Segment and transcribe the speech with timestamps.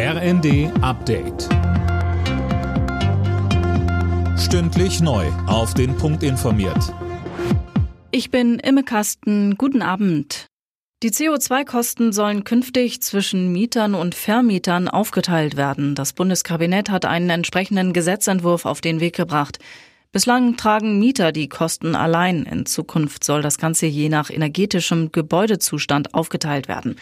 [0.00, 1.48] RND Update.
[4.38, 5.26] Stündlich neu.
[5.48, 6.94] Auf den Punkt informiert.
[8.12, 9.56] Ich bin Imme Kasten.
[9.56, 10.46] Guten Abend.
[11.02, 15.96] Die CO2-Kosten sollen künftig zwischen Mietern und Vermietern aufgeteilt werden.
[15.96, 19.58] Das Bundeskabinett hat einen entsprechenden Gesetzentwurf auf den Weg gebracht.
[20.12, 22.44] Bislang tragen Mieter die Kosten allein.
[22.44, 26.94] In Zukunft soll das Ganze je nach energetischem Gebäudezustand aufgeteilt werden.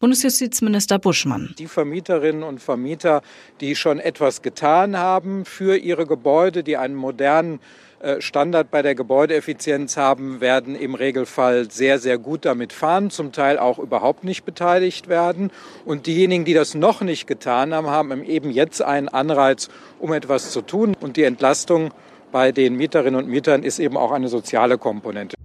[0.00, 1.54] Bundesjustizminister Buschmann.
[1.58, 3.20] Die Vermieterinnen und Vermieter,
[3.60, 7.60] die schon etwas getan haben für ihre Gebäude, die einen modernen
[8.00, 13.32] äh, Standard bei der Gebäudeeffizienz haben, werden im Regelfall sehr, sehr gut damit fahren, zum
[13.32, 15.50] Teil auch überhaupt nicht beteiligt werden.
[15.84, 20.50] Und diejenigen, die das noch nicht getan haben, haben eben jetzt einen Anreiz, um etwas
[20.50, 20.96] zu tun.
[20.98, 21.90] Und die Entlastung
[22.32, 25.36] bei den Mieterinnen und Mietern ist eben auch eine soziale Komponente.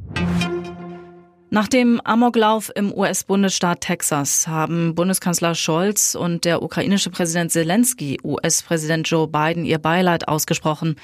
[1.55, 9.09] Nach dem Amoklauf im US-Bundesstaat Texas haben Bundeskanzler Scholz und der ukrainische Präsident Zelensky US-Präsident
[9.09, 10.97] Joe Biden ihr Beileid ausgesprochen.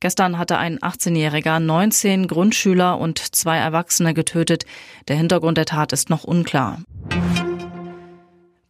[0.00, 4.66] Gestern hatte ein 18-Jähriger 19 Grundschüler und zwei Erwachsene getötet.
[5.06, 6.78] Der Hintergrund der Tat ist noch unklar.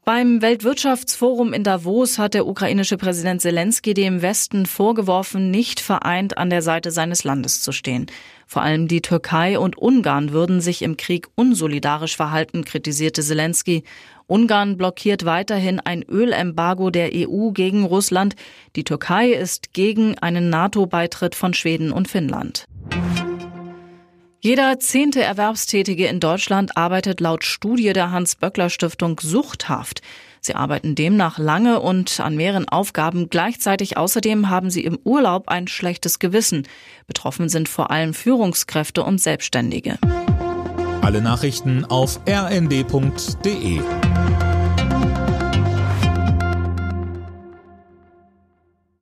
[0.05, 6.51] Beim Weltwirtschaftsforum in Davos hat der ukrainische Präsident Zelensky dem Westen vorgeworfen, nicht vereint an
[6.51, 8.07] der Seite seines Landes zu stehen.
[8.49, 13.85] Vor allem die Türkei und Ungarn würden sich im Krieg unsolidarisch verhalten, kritisierte Zelensky.
[14.27, 18.35] Ungarn blockiert weiterhin ein Ölembargo der EU gegen Russland.
[18.75, 22.67] Die Türkei ist gegen einen NATO-Beitritt von Schweden und Finnland.
[24.45, 30.03] Jeder zehnte Erwerbstätige in Deutschland arbeitet laut Studie der Hans-Böckler-Stiftung suchthaft.
[30.41, 33.97] Sie arbeiten demnach lange und an mehreren Aufgaben gleichzeitig.
[33.97, 36.67] Außerdem haben sie im Urlaub ein schlechtes Gewissen.
[37.07, 39.97] Betroffen sind vor allem Führungskräfte und Selbstständige.
[41.03, 43.81] Alle Nachrichten auf rnd.de